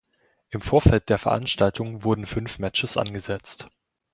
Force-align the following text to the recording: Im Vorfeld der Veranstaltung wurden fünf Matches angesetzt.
Im 0.49 0.61
Vorfeld 0.61 1.09
der 1.09 1.19
Veranstaltung 1.19 2.03
wurden 2.03 2.25
fünf 2.25 2.57
Matches 2.57 2.97
angesetzt. 2.97 3.69